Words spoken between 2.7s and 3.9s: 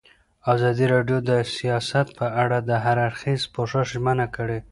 هر اړخیز پوښښ